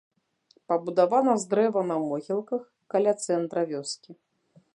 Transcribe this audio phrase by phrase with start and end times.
[0.71, 2.61] Пабудавана з дрэва на могілках,
[2.95, 4.11] каля цэнтра вёскі.